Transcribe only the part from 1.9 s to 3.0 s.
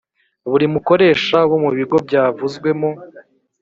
byavuzwe mu